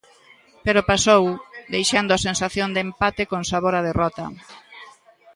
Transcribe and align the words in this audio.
Pero 0.65 0.87
pasou, 0.91 1.23
deixando 1.75 2.11
a 2.13 2.23
sensación 2.27 2.69
de 2.75 2.81
empate 2.87 3.23
con 3.31 3.41
sabor 3.51 3.73
a 3.75 3.85
derrota. 3.89 4.25